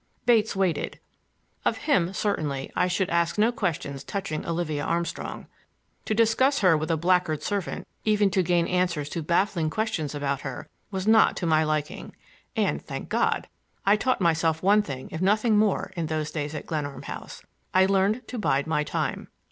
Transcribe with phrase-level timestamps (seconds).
[0.25, 0.99] Bates waited.
[1.63, 5.45] Of him, certainly, I should ask no questions touching Olivia Armstrong.
[6.05, 10.41] To discuss her with a blackguard servant even to gain answers to baffling questions about
[10.41, 12.15] her was not to my liking.
[12.55, 13.47] And, thank God!
[13.85, 17.85] I taught myself one thing, if nothing more, in those days at Glenarm House: I
[17.85, 19.27] learned to bide my time.